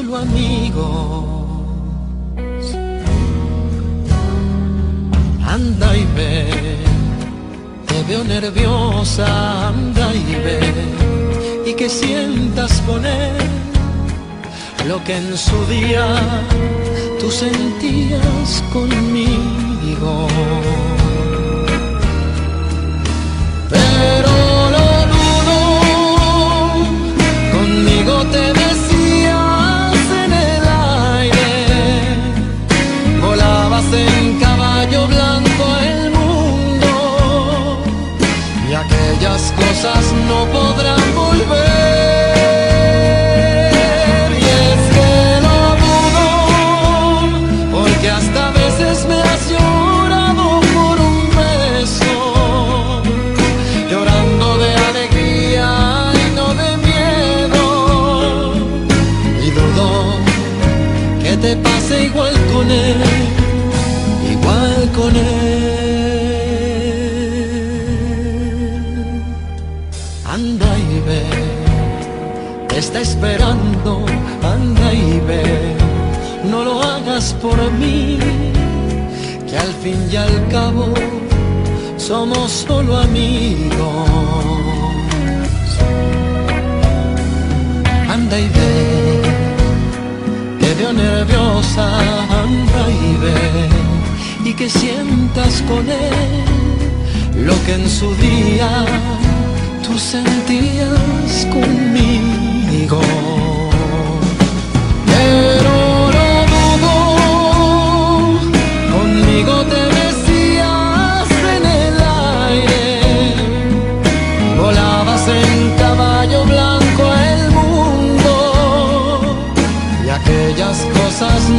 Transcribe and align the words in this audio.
solo 0.03 0.17
amigos. 0.17 1.25
Anda 5.47 5.97
y 5.97 6.05
ve, 6.17 6.47
te 7.87 8.03
veo 8.09 8.25
nerviosa, 8.25 9.69
anda 9.69 10.15
y 10.15 10.35
ve, 10.45 10.61
y 11.67 11.75
que 11.75 11.89
sientas 11.89 12.81
con 12.87 13.05
él 13.05 13.37
lo 14.89 15.03
que 15.05 15.17
en 15.17 15.37
su 15.37 15.65
día 15.67 16.07
tú 17.21 17.31
sentías 17.31 18.65
conmigo. 18.73 20.29
Pero 23.69 24.33
lo 24.75 24.87
dudo, 25.15 25.59
conmigo 27.53 28.15
te 28.33 28.62
no 40.29 40.47
podrán 40.53 40.92
por 77.13 77.59
mí, 77.73 78.19
que 79.47 79.59
al 79.59 79.73
fin 79.83 79.99
y 80.11 80.17
al 80.17 80.49
cabo 80.49 80.95
somos 81.99 82.51
solo 82.51 82.97
amigos. 82.97 84.09
Anda 88.09 88.41
y 88.41 88.49
ve, 88.49 89.23
te 90.59 90.75
veo 90.75 90.93
nerviosa, 90.95 91.87
anda 92.45 92.83
y 92.89 93.17
ve, 93.25 94.55
que 94.55 94.71
sientas 94.71 95.63
con 95.69 95.85
él 95.91 97.45
lo 97.45 97.55
que 97.65 97.75
en 97.75 97.89
su 97.91 98.15
día 98.17 98.87
tú 99.83 99.99
sentías 99.99 101.47
conmigo. 101.53 103.01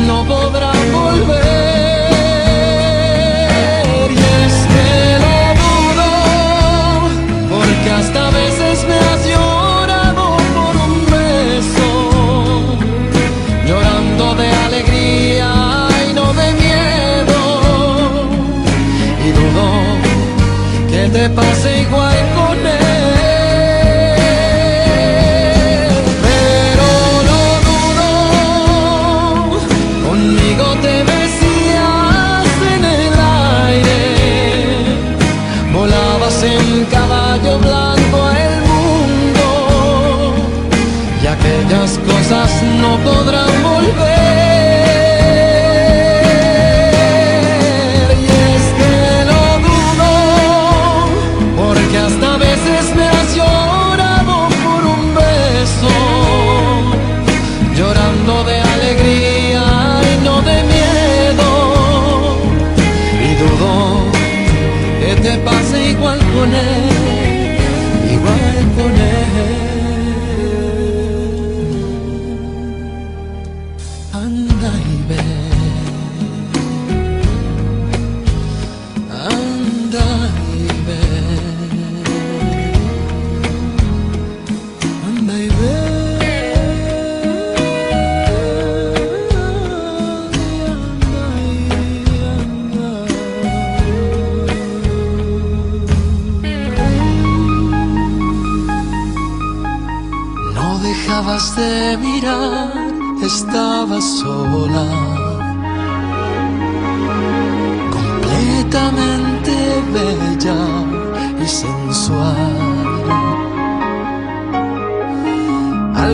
No 0.08 0.26
podrán 0.26 0.92
volver. 0.92 1.42
Y 4.12 4.18
es 4.44 4.56
que 4.74 4.90
lo 5.24 5.38
dudo, 5.64 6.12
porque 7.50 7.90
hasta 8.00 8.22
veces 8.32 8.86
me 8.88 8.98
has 9.10 9.22
llorado 9.32 10.26
por 10.56 10.74
un 10.88 10.94
beso, 11.16 11.90
llorando 13.68 14.26
de 14.36 14.48
alegría 14.68 15.50
y 16.10 16.14
no 16.14 16.34
de 16.34 16.48
miedo. 16.64 17.42
Y 19.26 19.28
dudo 19.40 19.66
que 20.92 21.02
te 21.10 21.30
pase 21.30 21.73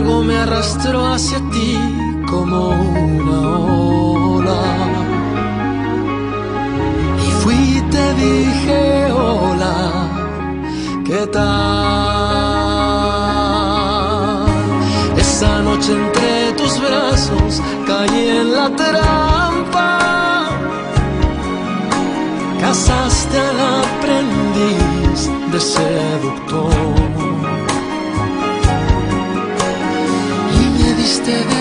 Algo 0.00 0.22
me 0.24 0.34
arrastró 0.34 1.12
hacia 1.12 1.38
ti 1.50 1.78
como 2.26 2.70
una 2.70 3.40
ola. 4.38 4.62
Y 7.18 7.30
fui 7.42 7.54
y 7.54 7.82
te 7.92 8.14
dije, 8.14 9.12
hola, 9.12 9.76
¿qué 11.04 11.26
tal? 11.26 12.00
entre 15.88 16.52
tus 16.58 16.80
brazos 16.80 17.60
caí 17.86 18.28
en 18.28 18.52
la 18.52 18.68
trampa. 18.76 19.98
Casaste 22.60 23.38
al 23.38 23.60
aprendiz 23.84 25.30
de 25.52 25.60
seductor. 25.60 26.99
Me 31.30 31.44
diste 31.44 31.59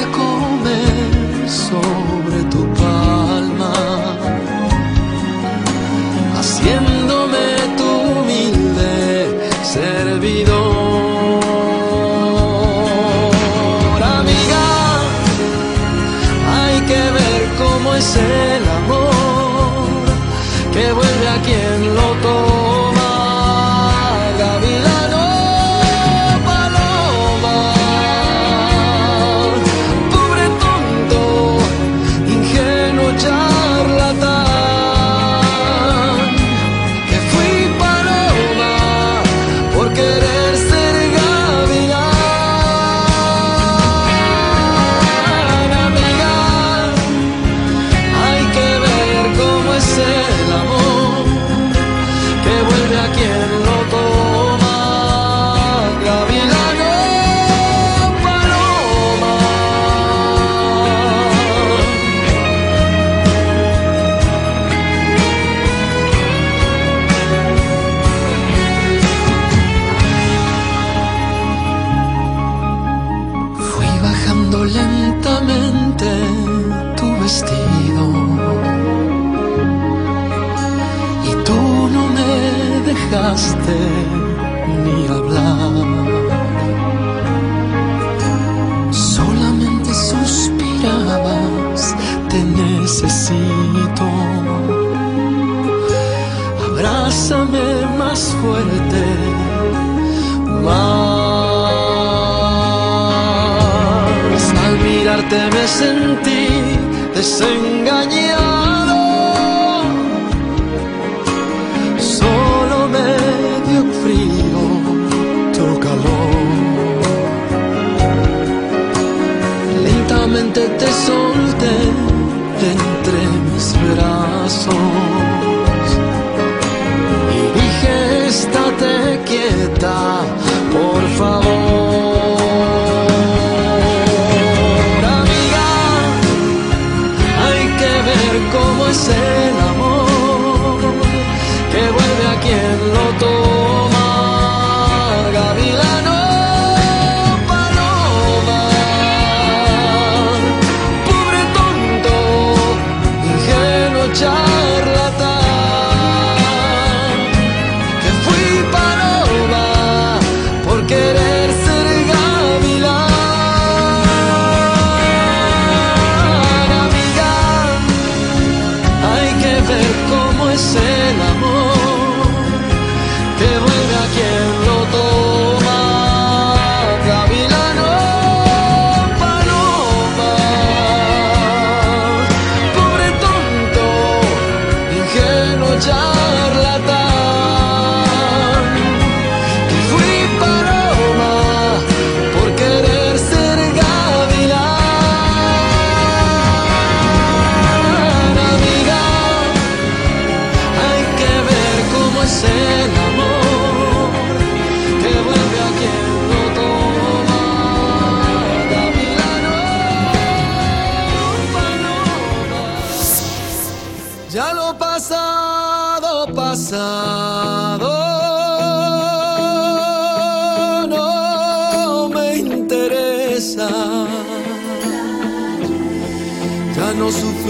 찾아 185.79 186.18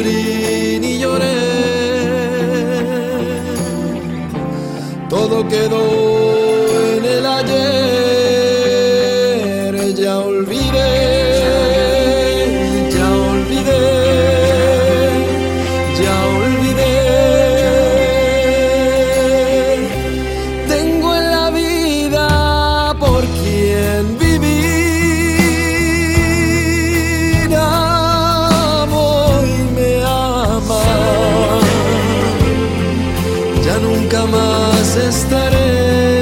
no 0.01 0.78
Ya 33.69 33.77
nunca 33.77 34.25
más 34.25 34.95
estaré 34.95 36.18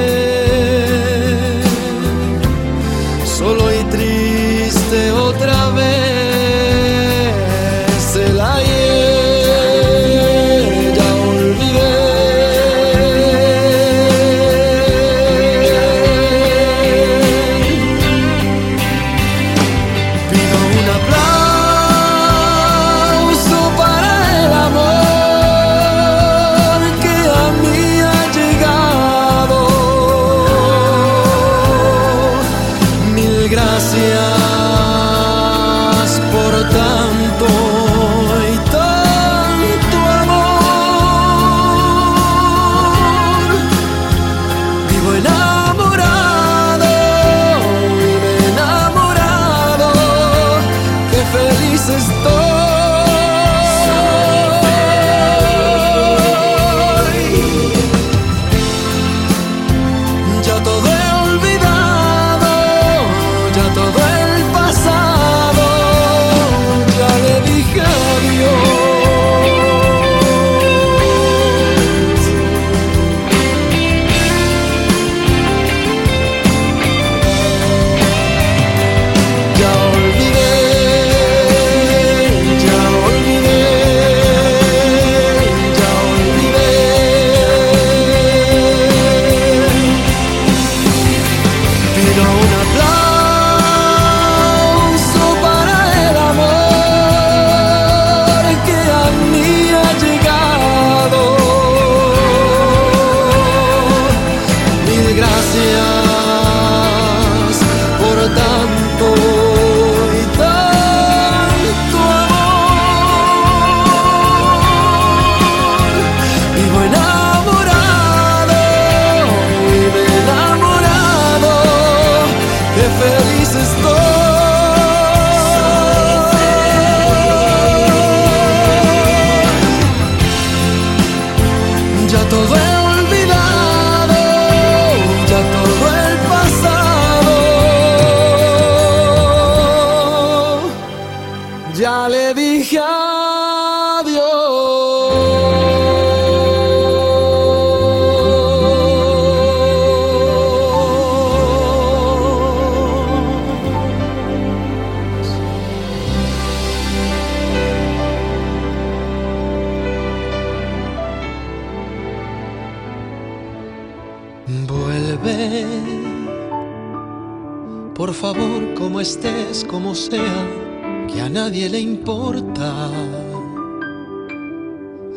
nadie 171.48 171.68
le 171.70 171.80
importa. 171.80 172.90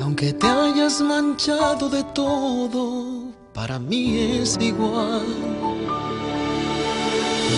Aunque 0.02 0.32
te 0.32 0.48
hayas 0.48 1.02
manchado 1.02 1.90
de 1.90 2.06
todo, 2.16 3.34
para 3.54 3.78
mí 3.78 4.18
es 4.18 4.58
igual. 4.62 5.26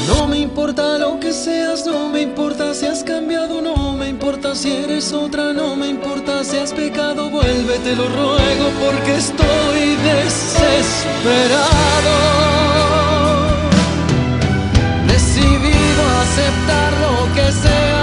No 0.08 0.28
me 0.28 0.40
importa 0.40 0.98
lo 0.98 1.20
que 1.20 1.34
seas, 1.34 1.86
no 1.86 2.10
me 2.10 2.22
importa 2.22 2.74
si 2.74 2.88
has 2.88 3.04
cambiado, 3.04 3.62
no 3.62 3.94
me 3.94 4.10
importa 4.10 4.56
si 4.56 4.72
eres 4.72 5.14
otra, 5.14 5.54
no 5.54 5.76
me 5.76 5.90
importa 5.90 6.44
si 6.44 6.58
has 6.58 6.74
pecado, 6.74 7.30
vuelve, 7.30 7.78
te 7.78 7.96
lo 7.96 8.10
ruego 8.10 8.72
porque 8.84 9.18
estoy 9.18 9.98
desesperado. 10.10 12.16
Decidido 15.08 16.02
a 16.10 16.22
aceptar 16.24 16.92
lo 17.06 17.14
que 17.36 17.52
sea, 17.52 18.03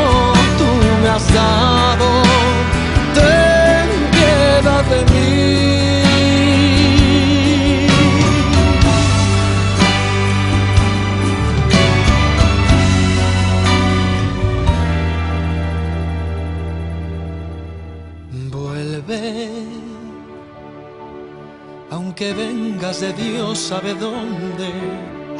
de 23.01 23.11
Dios 23.13 23.57
sabe 23.57 23.95
dónde, 23.95 24.69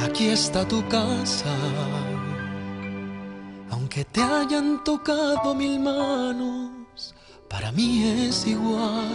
aquí 0.04 0.30
está 0.30 0.68
tu 0.68 0.84
casa. 0.88 1.54
Aunque 3.70 4.04
te 4.04 4.20
hayan 4.20 4.84
tocado 4.84 5.54
mil 5.54 5.80
manos, 5.80 7.14
para 7.48 7.72
mí 7.72 8.26
es 8.28 8.48
igual. 8.48 9.06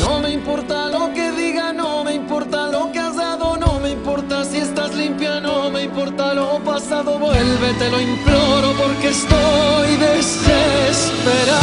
No 0.00 0.20
me 0.20 0.32
importa 0.32 0.90
lo 0.90 1.10
que 1.14 1.32
diga, 1.32 1.72
no 1.72 2.04
me 2.04 2.16
importa 2.16 2.66
lo 2.66 2.92
que 2.92 2.98
has 2.98 3.16
dado, 3.16 3.56
no 3.56 3.80
me 3.80 3.92
importa 3.92 4.44
si 4.44 4.58
estás 4.58 4.94
limpia, 4.94 5.40
no 5.40 5.70
me 5.70 5.84
importa 5.84 6.34
lo 6.34 6.62
pasado, 6.62 7.18
vuelve, 7.18 7.72
te 7.78 7.88
lo 7.88 7.98
imploro 7.98 8.74
porque 8.76 9.08
estoy 9.08 9.96
desesperado 9.96 11.60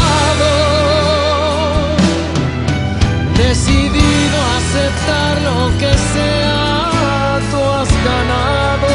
aceptar 4.58 5.34
lo 5.50 5.60
que 5.82 5.92
sea, 6.14 7.40
tú 7.52 7.60
has 7.76 7.92
ganado. 8.10 8.94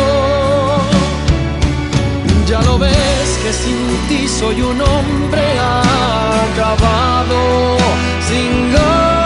Ya 2.47 2.61
lo 2.63 2.79
ves 2.79 3.29
que 3.43 3.53
sin 3.53 3.81
ti 4.09 4.29
soy 4.29 4.61
un 4.61 4.81
hombre 4.81 5.47
acabado, 6.51 7.41
sin 8.29 8.73
ganas 8.73 9.22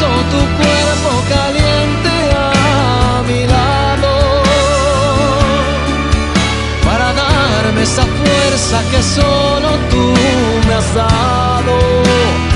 Tu 0.00 0.06
cuerpo 0.36 1.10
caliente 1.28 2.10
a 2.34 3.22
mi 3.28 3.46
lado 3.46 4.42
para 6.84 7.12
darme 7.12 7.82
esa 7.82 8.04
fuerza 8.04 8.80
que 8.90 9.02
solo 9.02 9.68
tú 9.90 10.14
me 10.68 10.74
has 10.74 10.94
dado. 10.94 12.49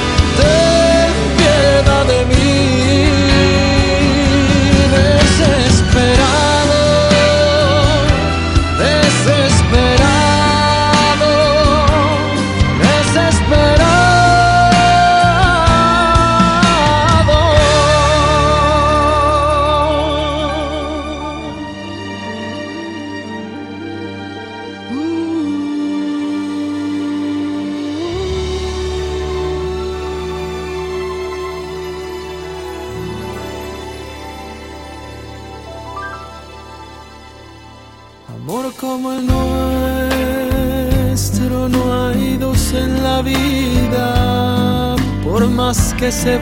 Se 46.24 46.38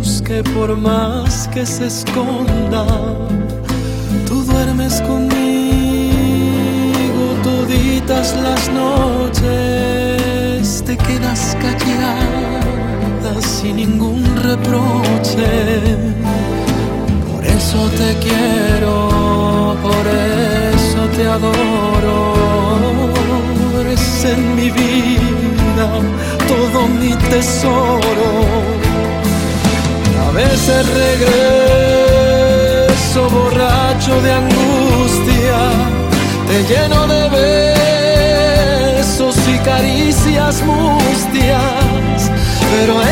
busque, 0.00 0.42
por 0.54 0.74
más 0.74 1.48
que 1.48 1.66
se 1.66 1.86
esconda, 1.88 2.86
tú 4.26 4.42
duermes 4.44 5.02
conmigo 5.02 6.14
toditas 7.42 8.34
las 8.42 8.70
noches, 8.70 9.42
te 10.86 10.96
quedas 10.96 11.54
callada 11.60 13.32
sin 13.42 13.76
ningún 13.76 14.24
reproche. 14.36 15.44
Por 17.30 17.44
eso 17.44 17.80
te 18.00 18.10
quiero, 18.24 19.76
por 19.82 20.06
eso 20.74 21.00
te 21.16 21.24
adoro, 21.36 22.16
eres 23.82 24.24
en 24.24 24.40
mi 24.56 24.70
vida 24.70 25.86
todo 26.48 26.88
mi 26.88 27.14
tesoro. 27.30 27.97
Veces 30.68 30.86
regreso 32.10 33.20
borracho 33.30 34.20
de 34.20 34.32
angustia, 34.32 35.58
te 36.46 36.62
lleno 36.64 37.06
de 37.06 37.28
besos 38.98 39.36
y 39.48 39.58
caricias 39.60 40.62
mustias, 40.62 42.30
pero 42.70 43.02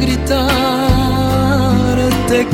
Gritarte 0.00 0.36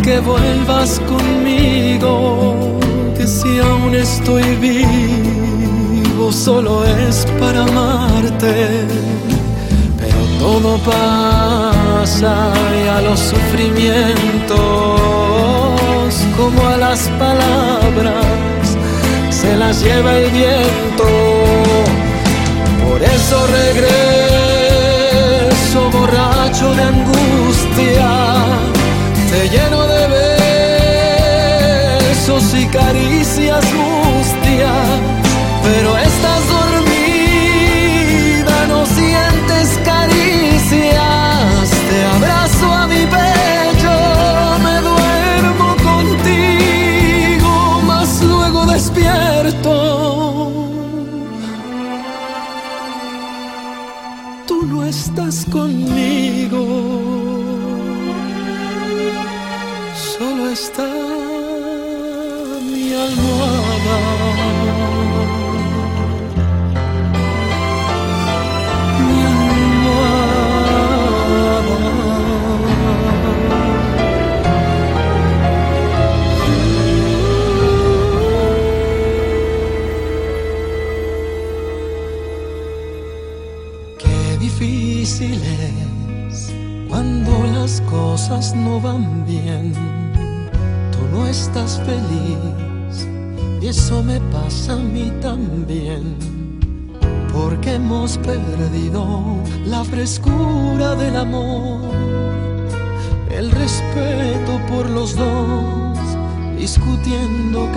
que 0.03 0.21
vuelvas 0.21 1.01
conmigo, 1.01 2.79
que 3.17 3.27
si 3.27 3.59
aún 3.59 3.95
estoy 3.95 4.57
vivo 4.57 6.33
solo 6.33 6.85
es 6.85 7.27
para 7.39 7.63
amarte 7.65 9.05
todo 10.45 10.77
pasa 10.79 12.53
y 12.85 12.89
a 12.89 13.01
los 13.01 13.19
sufrimientos 13.19 14.55
como 16.37 16.67
a 16.67 16.77
las 16.77 17.09
palabras 17.19 18.77
se 19.31 19.57
las 19.57 19.83
lleva 19.83 20.19
el 20.19 20.31
viento. 20.31 21.07
Por 22.87 23.03
eso 23.03 23.47
regreso 23.47 24.54
borracho 25.75 26.73
de 26.75 26.83
angustia, 26.83 28.11
te 29.31 29.49
lleno 29.49 29.87
de 29.87 30.07
besos 31.99 32.55
y 32.55 32.67
caricias 32.67 33.65
mustias, 33.75 35.01
pero 35.65 35.97
estás 55.15 55.45
conmigo, 55.45 56.34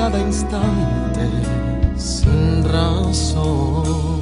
cada 0.07 0.19
instante 0.21 1.27
sin 1.97 2.63
razón. 2.63 4.21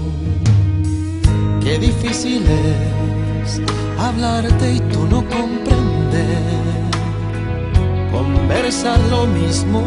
Qué 1.62 1.78
difícil 1.78 2.44
es 2.48 3.62
hablarte 4.00 4.74
y 4.78 4.80
tú 4.92 5.06
no 5.06 5.24
comprender. 5.36 6.42
Conversar 8.12 9.00
lo 9.12 9.28
mismo 9.28 9.84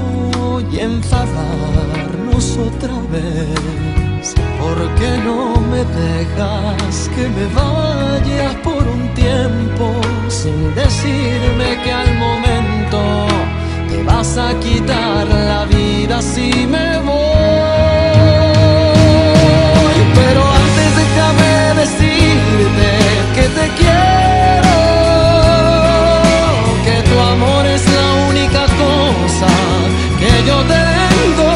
y 0.71 0.79
enfadarnos 0.79 2.47
otra 2.69 2.95
vez. 3.15 4.35
¿Por 4.61 4.79
qué 4.99 5.11
no 5.25 5.61
me 5.73 5.83
dejas 6.03 7.11
que 7.15 7.25
me 7.37 7.47
vaya 7.61 8.63
por 8.63 8.87
un 8.87 9.13
tiempo 9.15 9.87
sin 10.29 10.73
decirme 10.77 11.69
que 11.83 11.91
al 11.91 12.15
momento 12.19 13.48
te 13.89 14.03
vas 14.03 14.37
a 14.37 14.55
quitar 14.61 15.27
la 15.27 15.65
vida 15.65 16.21
si 16.21 16.67
me 16.67 16.99
voy? 16.99 17.19
Pero 20.19 20.43
antes 20.61 20.89
déjame 21.03 21.53
decirte 21.83 22.89
que 23.35 23.45
te 23.57 23.67
quiero, 23.79 24.75
que 26.87 26.97
tu 27.09 27.17
amor 27.35 27.67
es 27.67 27.85
la 27.99 28.09
única 28.31 28.63
cosa 28.85 29.51
que 30.21 30.33
yo 30.49 30.57
tengo. 30.77 31.53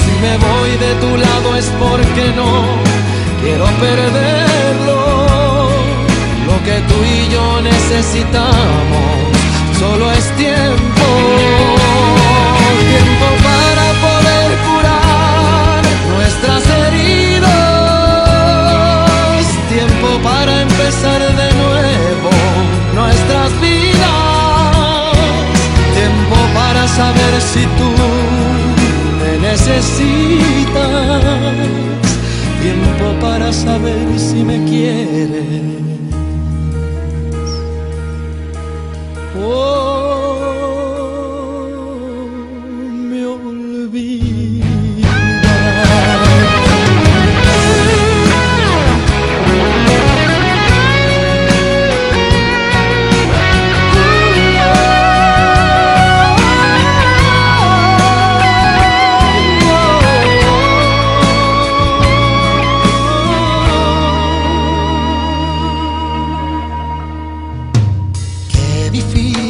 Si 0.00 0.12
me 0.24 0.34
voy 0.46 0.70
de 0.84 0.92
tu 1.02 1.10
lado 1.16 1.48
es 1.56 1.66
porque 1.84 2.24
no 2.40 2.52
quiero 3.42 3.66
perderlo. 3.86 5.00
Lo 6.48 6.56
que 6.66 6.76
tú 6.88 6.96
y 7.04 7.32
yo 7.32 7.44
necesitamos 7.60 9.25
solo 9.78 10.10
es 10.10 10.30
tiempo, 10.36 11.06
tiempo 12.92 13.26
para 13.46 13.86
poder 14.06 14.48
curar 14.66 15.82
nuestras 16.14 16.62
heridas, 16.82 17.46
tiempo 19.68 20.08
para 20.22 20.62
empezar 20.62 21.20
de 21.20 21.48
nuevo 21.62 22.30
nuestras 22.94 23.50
vidas, 23.60 25.12
tiempo 25.94 26.36
para 26.54 26.88
saber 26.88 27.40
si 27.40 27.62
tú 27.78 27.90
me 29.20 29.32
necesitas, 29.48 31.12
tiempo 32.62 33.06
para 33.20 33.52
saber 33.52 34.06
si 34.18 34.42
me 34.42 34.64
quieres. 34.64 35.85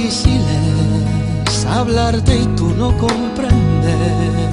Difícil 0.07 0.41
hablarte 1.69 2.37
y 2.37 2.47
tú 2.57 2.73
no 2.79 2.97
comprender. 2.97 4.51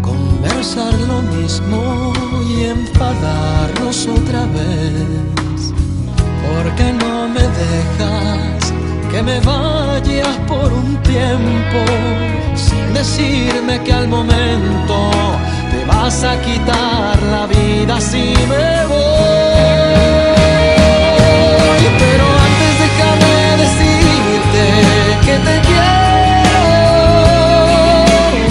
Conversar 0.00 0.94
lo 1.10 1.20
mismo 1.36 2.12
y 2.48 2.64
enfadarnos 2.64 4.06
otra 4.06 4.42
vez. 4.56 5.72
¿Por 6.44 6.74
qué 6.76 6.92
no 6.92 7.28
me 7.28 7.42
dejas 7.60 8.72
que 9.10 9.22
me 9.22 9.40
vayas 9.40 10.36
por 10.48 10.72
un 10.72 10.96
tiempo 11.02 11.80
sin 12.54 12.94
decirme 12.94 13.82
que 13.84 13.92
al 13.92 14.08
momento 14.08 15.10
te 15.70 15.84
vas 15.84 16.24
a 16.24 16.40
quitar 16.40 17.22
la 17.34 17.46
vida 17.46 18.00
si 18.00 18.32
me 18.48 18.86
voy? 18.86 19.63
Que 25.26 25.38
te 25.38 25.60
quiero, 25.68 26.64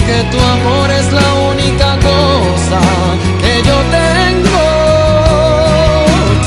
que 0.08 0.18
tu 0.32 0.38
amor 0.56 0.90
es 0.90 1.12
la 1.12 1.34
única 1.52 1.96
cosa 2.10 2.80
que 3.42 3.62
yo 3.68 3.76
tengo. 3.98 4.64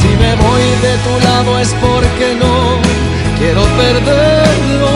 Si 0.01 0.09
me 0.23 0.35
voy 0.35 0.65
de 0.85 0.93
tu 1.05 1.13
lado 1.27 1.59
es 1.59 1.69
porque 1.85 2.35
no 2.43 2.55
quiero 3.39 3.63
perderlo. 3.81 4.95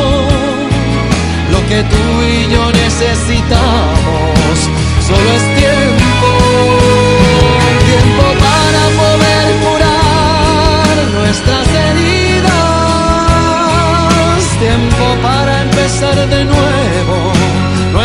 Lo 1.54 1.60
que 1.70 1.84
tú 1.84 2.04
y 2.34 2.52
yo 2.54 2.64
necesitamos 2.84 4.54
solo 5.08 5.28
es 5.38 5.51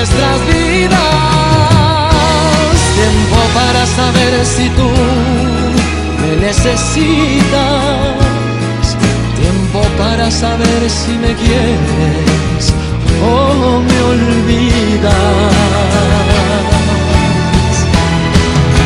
nuestras 0.06 0.46
vidas, 0.46 0.98
tiempo 2.94 3.38
para 3.54 3.86
saber 3.86 4.44
si 4.44 4.68
tú 4.70 4.88
me 6.20 6.36
necesitas, 6.46 7.46
tiempo 9.40 9.82
para 9.98 10.30
saber 10.30 10.88
si 10.88 11.12
me 11.12 11.34
quieres 11.34 12.72
o 13.22 13.80
me 13.80 14.02
olvidas. 14.02 15.14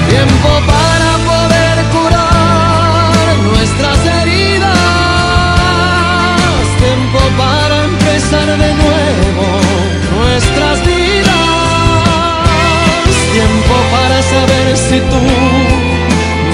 Tiempo 0.09 0.49
para 0.67 0.80
si 14.90 14.98
tú 14.98 15.22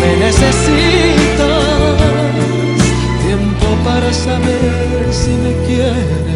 me 0.01 0.11
necesitas, 0.27 1.97
tiempo 3.25 3.67
para 3.83 4.13
saber 4.13 5.07
si 5.11 5.31
me 5.31 5.53
quieres. 5.67 6.36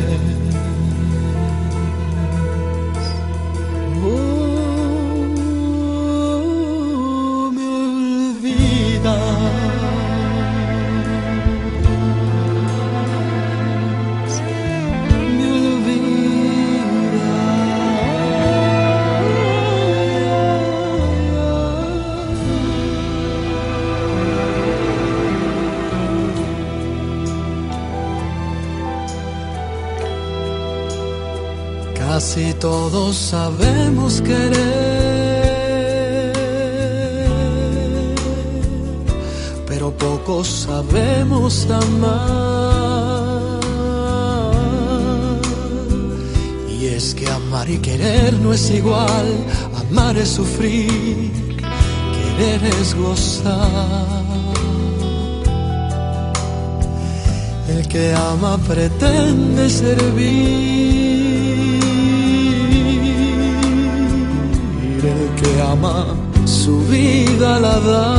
Todos 32.61 33.17
sabemos 33.17 34.21
querer, 34.21 34.55
pero 39.67 39.91
pocos 39.91 40.47
sabemos 40.69 41.67
amar. 41.71 42.21
Y 46.69 46.87
es 46.87 47.15
que 47.15 47.27
amar 47.29 47.71
y 47.71 47.79
querer 47.79 48.35
no 48.35 48.53
es 48.53 48.71
igual, 48.71 49.29
amar 49.89 50.19
es 50.19 50.29
sufrir, 50.29 51.57
querer 51.57 52.63
es 52.79 52.95
gozar. 52.95 54.21
El 57.69 57.89
que 57.89 58.15
ama 58.15 58.59
pretende 58.59 59.71
servir. 59.71 61.10
Que 65.41 65.63
ama 65.63 66.07
su 66.45 66.81
vida 66.87 67.59
la 67.61 67.79
da. 67.81 68.17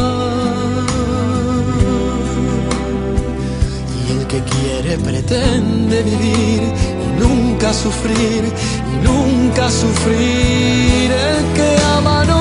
Y 4.00 4.12
el 4.12 4.28
que 4.28 4.40
quiere 4.54 4.98
pretende 4.98 6.04
vivir 6.04 6.62
y 7.04 7.22
nunca 7.22 7.74
sufrir 7.74 8.44
y 8.92 8.96
nunca 9.08 9.70
sufrir. 9.70 11.12
El 11.12 11.40
que 11.56 11.70
ama 11.98 12.24
no 12.26 12.41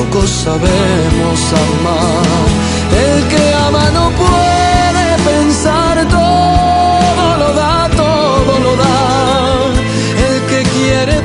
pocos 0.00 0.30
sabemos 0.30 1.40
amar. 1.64 2.48
El 3.06 3.28
que 3.28 3.54
ama 3.66 3.90
no 3.90 4.10
puede 4.22 5.06
pensar, 5.30 5.96
todo 6.08 7.36
lo 7.42 7.52
da, 7.54 7.88
todo 8.04 8.52
lo 8.64 8.76
da. 8.76 8.98
El 10.28 10.36
que 10.50 10.62
quiere 10.76 11.16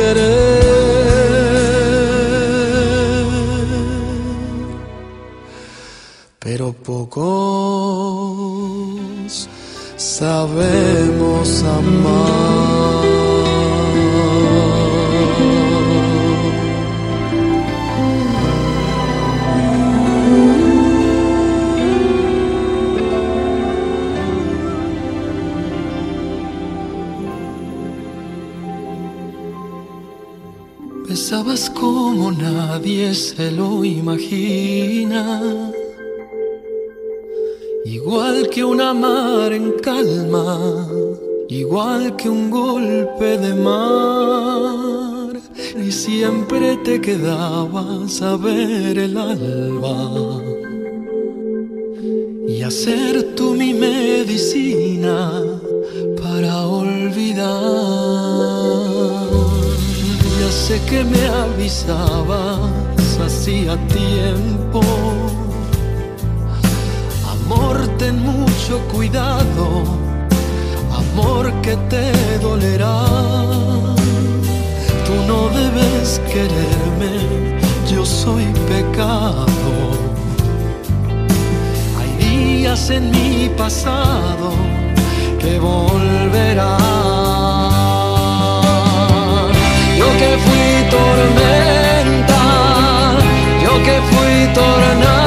querer, 0.00 0.30
pero 6.38 6.72
pocos 6.72 7.28
sabemos 9.96 11.62
amar. 11.64 13.19
Que 38.60 38.64
una 38.64 38.92
mar 38.92 39.54
en 39.54 39.72
calma, 39.80 40.86
igual 41.48 42.14
que 42.16 42.28
un 42.28 42.50
golpe 42.50 43.38
de 43.38 43.54
mar, 43.54 45.32
y 45.82 45.90
siempre 45.90 46.76
te 46.84 47.00
quedabas 47.00 48.20
a 48.20 48.36
ver 48.36 48.98
el 48.98 49.16
alba 49.16 50.42
y 52.46 52.60
hacer 52.60 53.34
tú 53.34 53.54
mi 53.54 53.72
medicina 53.72 55.42
para 56.22 56.66
olvidar. 56.66 57.48
Ya 60.38 60.50
sé 60.50 60.78
que 60.90 61.02
me 61.02 61.24
avisabas 61.44 63.18
hacía 63.24 63.74
tiempo. 63.88 65.19
Ten 68.00 68.16
mucho 68.22 68.80
cuidado, 68.90 69.84
amor 70.90 71.52
que 71.60 71.76
te 71.90 72.38
dolerá. 72.38 73.04
tú 75.06 75.14
no 75.28 75.50
debes 75.50 76.18
quererme, 76.32 77.58
yo 77.92 78.06
soy 78.06 78.46
pecado. 78.70 79.46
Hay 81.98 82.10
días 82.26 82.88
en 82.88 83.10
mi 83.10 83.50
pasado 83.50 84.54
que 85.38 85.58
volverán. 85.58 86.80
Yo 89.98 90.08
que 90.20 90.38
fui 90.46 90.68
tormenta, 90.96 92.42
yo 93.62 93.72
que 93.86 93.96
fui 94.10 94.54
tornado, 94.54 95.19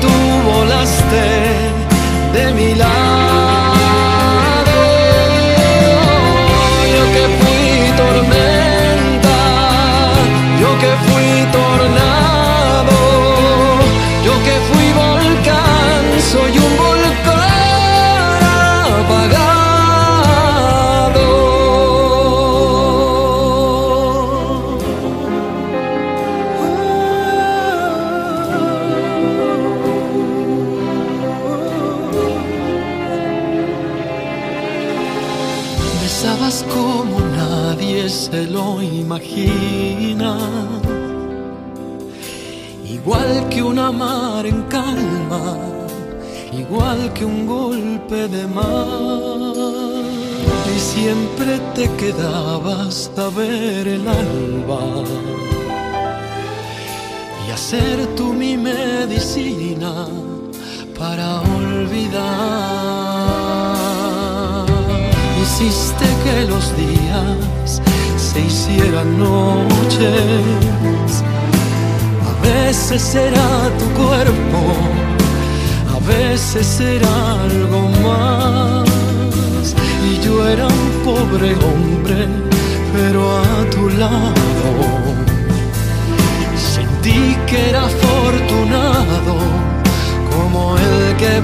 tú 0.00 0.08
volaste 0.44 1.53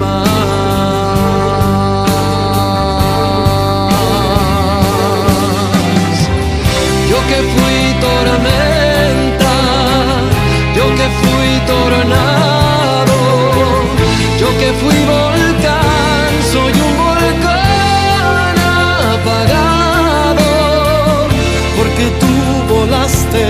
que. 0.01 0.30
Yo 7.11 7.18
que 7.28 7.40
fui 7.53 7.78
tormenta, 8.01 9.55
yo 10.76 10.86
que 10.98 11.09
fui 11.20 11.51
tornado, 11.66 13.16
yo 14.40 14.48
que 14.61 14.70
fui 14.80 14.98
volcán, 15.16 16.30
soy 16.53 16.72
un 16.86 16.92
volcán 17.05 18.57
apagado, 19.16 20.48
porque 21.76 22.07
tú 22.20 22.32
volaste 22.74 23.44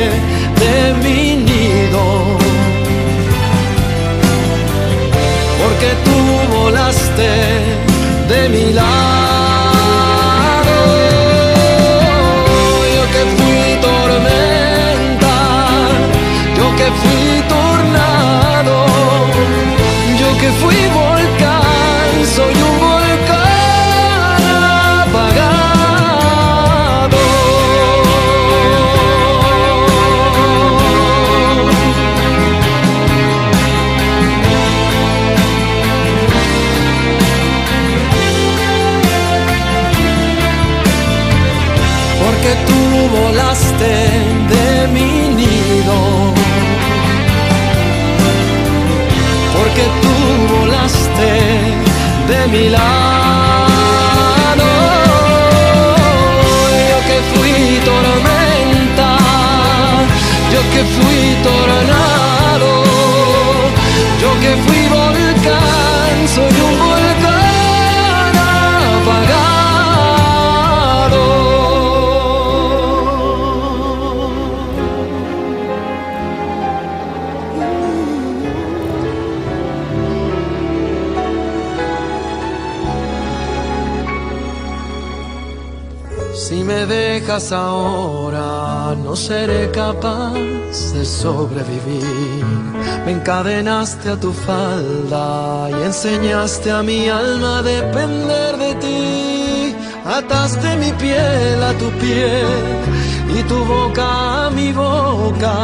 de 0.61 0.75
mi 1.03 1.21
nido. 1.37 2.41
porque 5.81 5.91
tú 6.05 6.40
de 8.29 8.49
mi 8.49 8.73
lado. 8.73 8.87
Yo 12.95 13.05
que 13.15 13.23
fui 13.37 13.63
tormenta, 13.89 15.37
yo 16.57 16.67
que 16.77 16.89
fui 17.01 17.43
tornado, 17.49 18.87
yo 20.21 20.29
que 20.39 20.49
fui 20.61 20.81
volcán, 20.95 22.27
soy 22.37 22.55
un 22.63 22.90
de 52.41 52.47
mi 52.49 52.69
lado. 52.69 52.87
Yo 56.91 56.99
que 57.09 57.19
fui 57.33 57.81
tormenta, 57.91 59.09
yo 60.53 60.61
que 60.73 60.83
fui 60.95 61.21
tornado, 61.49 62.71
yo 64.23 64.31
que 64.43 64.53
fui 64.65 64.83
volcán, 64.89 66.17
soy 66.35 66.70
ahora, 87.31 88.97
no 89.05 89.15
seré 89.15 89.71
capaz 89.71 90.35
de 90.95 91.05
sobrevivir. 91.05 92.45
Me 93.05 93.13
encadenaste 93.13 94.11
a 94.11 94.17
tu 94.17 94.33
falda 94.33 95.69
y 95.71 95.75
enseñaste 95.85 96.73
a 96.73 96.83
mi 96.83 97.09
alma 97.09 97.59
a 97.59 97.63
depender 97.63 98.57
de 98.57 98.75
ti. 98.75 99.77
Ataste 100.05 100.77
mi 100.77 100.91
piel 100.93 101.63
a 101.63 101.73
tu 101.75 101.89
piel 102.03 102.49
y 103.39 103.43
tu 103.45 103.65
boca 103.65 104.47
a 104.47 104.51
mi 104.51 104.73
boca. 104.73 105.55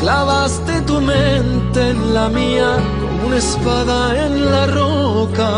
Clavaste 0.00 0.80
tu 0.82 1.00
mente 1.00 1.90
en 1.90 2.14
la 2.14 2.28
mía 2.28 2.70
como 3.00 3.28
una 3.28 3.36
espada 3.36 4.26
en 4.26 4.50
la 4.50 4.66
roca. 4.66 5.50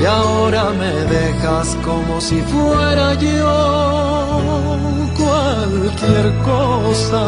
Y 0.00 0.04
ahora 0.06 0.70
me 0.70 0.92
dejas 1.14 1.76
como 1.84 2.20
si 2.20 2.40
fuera 2.42 3.14
yo 3.14 4.40
cualquier 5.16 6.34
cosa. 6.42 7.22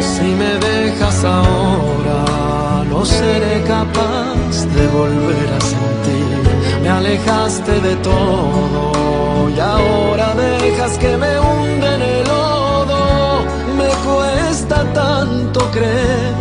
Si 0.00 0.28
me 0.40 0.52
dejas 0.68 1.24
ahora, 1.24 2.84
no 2.90 3.04
seré 3.04 3.62
capaz 3.64 4.66
de 4.74 4.86
volver 4.88 5.48
a 5.58 5.60
sentir. 5.60 6.82
Me 6.82 6.88
alejaste 6.88 7.80
de 7.80 7.96
todo 7.96 9.50
y 9.54 9.60
ahora 9.60 10.34
dejas 10.34 10.98
que 10.98 11.16
me 11.16 11.38
hunda 11.38 11.94
en 11.94 12.02
el 12.02 12.24
lodo. 12.24 13.44
Me 13.76 13.88
cuesta 14.06 14.84
tanto 14.92 15.60
creer 15.70 16.34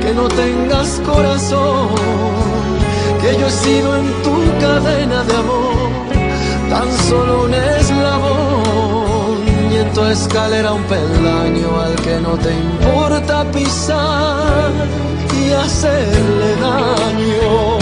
que 0.00 0.14
no 0.14 0.28
tengas 0.28 1.00
corazón 1.04 2.85
yo 3.34 3.46
he 3.46 3.50
sido 3.50 3.96
en 3.96 4.06
tu 4.22 4.34
cadena 4.60 5.24
de 5.24 5.36
amor 5.36 5.90
tan 6.70 6.92
solo 7.08 7.44
un 7.44 7.54
eslabón 7.54 9.38
y 9.70 9.76
en 9.76 9.92
tu 9.92 10.04
escalera 10.04 10.72
un 10.72 10.82
peldaño 10.84 11.80
al 11.80 11.94
que 11.96 12.20
no 12.20 12.36
te 12.38 12.52
importa 12.52 13.44
pisar 13.52 14.70
y 15.40 15.52
hacerle 15.52 16.56
daño. 16.60 17.78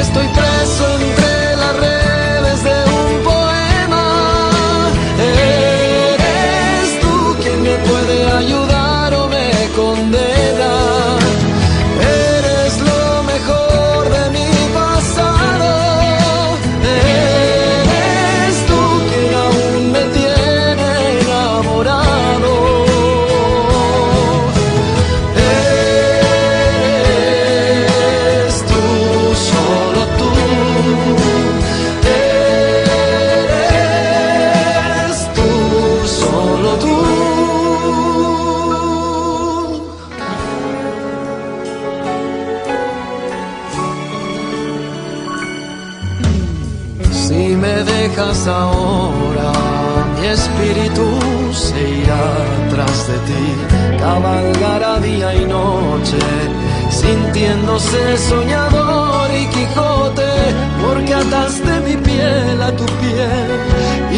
Estoy 0.00 0.28
preso 0.28 0.84
entre 1.00 1.56
las 1.56 1.76
redes 1.80 1.95
dejas 48.08 48.46
ahora, 48.46 49.52
mi 50.14 50.26
espíritu 50.28 51.06
se 51.52 51.80
irá 52.02 52.26
tras 52.70 53.08
de 53.08 53.18
ti, 53.28 53.44
cabalgará 53.98 55.00
día 55.00 55.34
y 55.34 55.44
noche, 55.44 56.22
sintiéndose 56.90 58.16
soñador 58.18 59.28
y 59.40 59.46
Quijote, 59.48 60.32
porque 60.82 61.14
ataste 61.14 61.72
mi 61.86 61.96
piel 61.96 62.62
a 62.62 62.70
tu 62.78 62.86
piel 63.00 63.50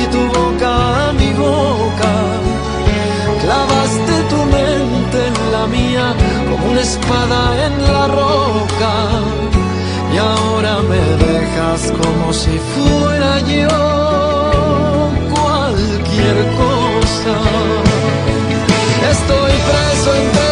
y 0.00 0.02
tu 0.12 0.22
boca 0.36 1.08
a 1.08 1.12
mi 1.12 1.30
boca. 1.32 2.12
Clavaste 3.42 4.14
tu 4.30 4.40
mente 4.56 5.18
en 5.30 5.36
la 5.52 5.66
mía 5.66 6.06
como 6.48 6.70
una 6.72 6.80
espada 6.80 7.66
en 7.66 7.74
la 7.94 8.06
roca 8.08 9.57
ahora 10.18 10.82
me 10.82 11.00
dejas 11.26 11.92
como 11.92 12.32
si 12.32 12.58
fuera 12.74 13.40
yo 13.40 13.68
cualquier 15.34 16.36
cosa. 16.62 17.36
Estoy 19.10 19.52
preso 19.68 20.14
entre 20.14 20.47